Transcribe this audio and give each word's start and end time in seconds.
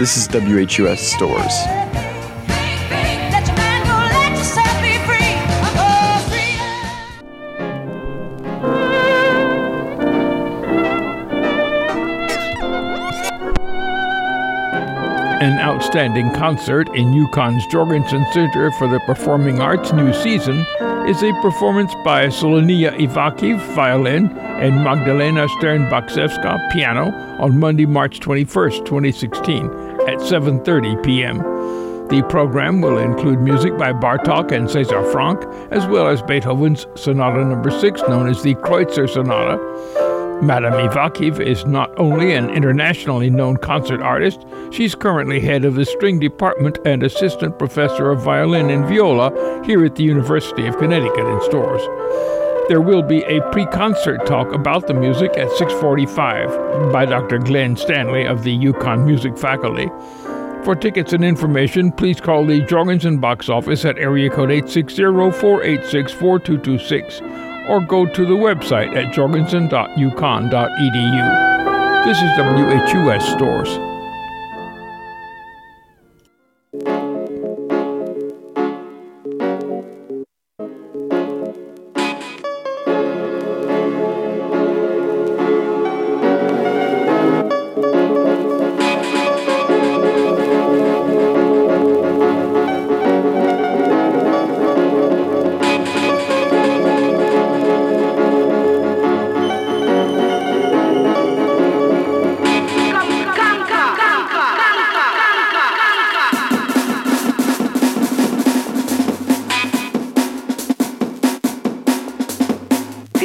This 0.00 0.16
is 0.16 0.28
WHUS 0.28 0.98
Storrs. 0.98 1.52
An 15.42 15.58
outstanding 15.58 16.32
concert 16.32 16.88
in 16.94 17.08
UConn's 17.08 17.66
Jorgensen 17.66 18.24
Center 18.32 18.70
for 18.78 18.88
the 18.88 19.00
Performing 19.00 19.60
Arts 19.60 19.92
new 19.92 20.14
season 20.14 20.64
is 21.10 21.22
a 21.22 21.32
performance 21.42 21.94
by 22.04 22.28
Solomiya 22.28 22.96
Ivakhiv, 22.98 23.58
violin, 23.74 24.30
and 24.60 24.82
Magdalena 24.82 25.46
Stern-Baczewska, 25.58 26.70
piano, 26.72 27.10
on 27.40 27.58
Monday, 27.58 27.86
March 27.86 28.20
21, 28.20 28.84
2016, 28.84 29.89
at 30.08 30.18
7.30 30.18 31.04
p.m. 31.04 31.38
The 32.08 32.26
program 32.28 32.80
will 32.80 32.98
include 32.98 33.40
music 33.40 33.78
by 33.78 33.92
Bartok 33.92 34.50
and 34.50 34.68
César 34.68 35.10
Franck, 35.12 35.44
as 35.70 35.86
well 35.86 36.08
as 36.08 36.22
Beethoven's 36.22 36.86
Sonata 36.96 37.44
No. 37.44 37.78
6, 37.80 38.02
known 38.08 38.28
as 38.28 38.42
the 38.42 38.54
Kreutzer 38.56 39.08
Sonata, 39.08 39.58
Madame 40.42 40.72
Ivakhiv 40.72 41.38
is 41.38 41.66
not 41.66 41.92
only 41.98 42.32
an 42.32 42.48
internationally 42.48 43.28
known 43.28 43.58
concert 43.58 44.00
artist, 44.00 44.46
she's 44.72 44.94
currently 44.94 45.38
head 45.38 45.66
of 45.66 45.74
the 45.74 45.84
string 45.84 46.18
department 46.18 46.78
and 46.86 47.02
assistant 47.02 47.58
professor 47.58 48.10
of 48.10 48.22
violin 48.22 48.70
and 48.70 48.86
viola 48.86 49.30
here 49.66 49.84
at 49.84 49.96
the 49.96 50.02
University 50.02 50.66
of 50.66 50.78
Connecticut 50.78 51.26
in 51.26 51.42
Storrs. 51.42 51.82
There 52.70 52.80
will 52.80 53.02
be 53.02 53.24
a 53.24 53.42
pre-concert 53.50 54.24
talk 54.26 54.54
about 54.54 54.86
the 54.86 54.94
music 54.94 55.36
at 55.36 55.50
6:45 55.58 56.92
by 56.92 57.04
Dr. 57.04 57.38
Glenn 57.38 57.74
Stanley 57.74 58.26
of 58.26 58.44
the 58.44 58.56
UConn 58.56 59.04
Music 59.04 59.36
Faculty. 59.36 59.90
For 60.62 60.76
tickets 60.76 61.12
and 61.12 61.24
information, 61.24 61.90
please 61.90 62.20
call 62.20 62.46
the 62.46 62.60
Jorgensen 62.60 63.18
box 63.18 63.48
office 63.48 63.84
at 63.84 63.98
area 63.98 64.30
code 64.30 64.50
860-486-4226 64.50 67.20
or 67.68 67.80
go 67.80 68.06
to 68.06 68.24
the 68.24 68.34
website 68.34 68.94
at 68.94 69.12
jorgensen.uconn.edu. 69.12 72.04
This 72.04 72.22
is 72.22 72.30
WHUS 72.38 73.32
Storrs. 73.32 73.89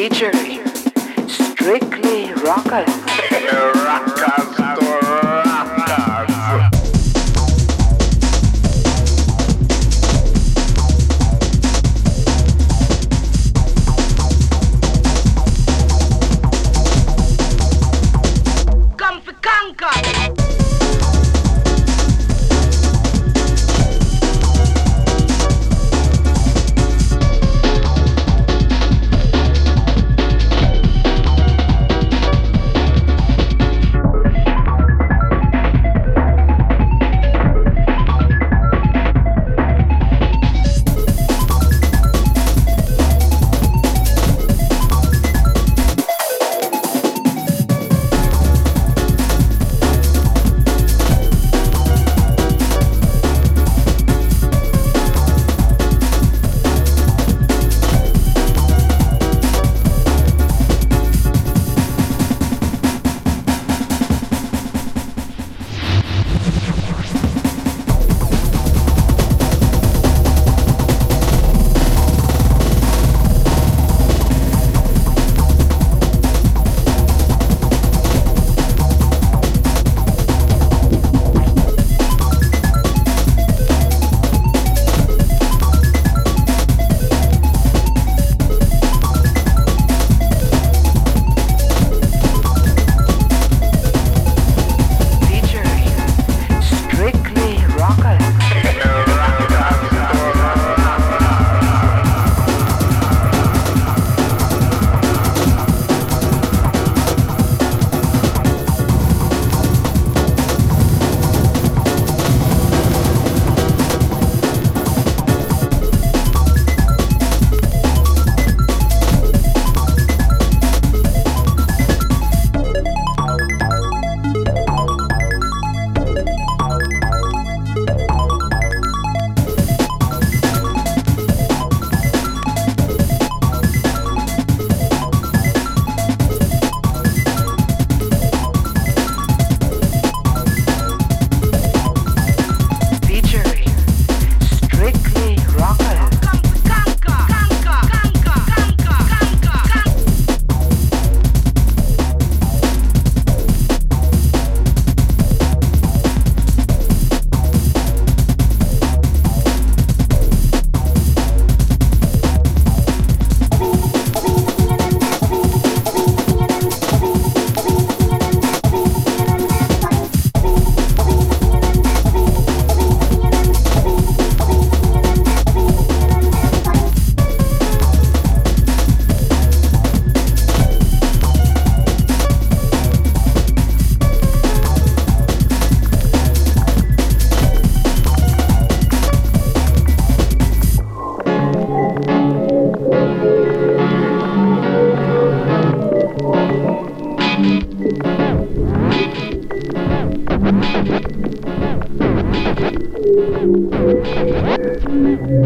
featuring 0.09 0.63
Strictly 1.27 2.31
Rockers. 2.33 3.71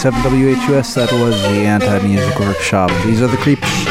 91.7 0.00 0.56
WHUS, 0.66 0.94
that 0.94 1.12
was 1.12 1.38
the 1.42 1.66
Anti 1.66 1.98
Music 1.98 2.38
Workshop. 2.38 2.90
These 3.04 3.20
are 3.20 3.26
the 3.26 3.36
Creeps. 3.36 3.89